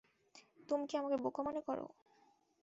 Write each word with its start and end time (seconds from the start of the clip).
তুমি 0.69 0.83
কি 0.87 0.95
আমাকে 0.97 1.17
বোকা 1.17 1.41
মনে 1.43 1.61
করো? 1.61 1.85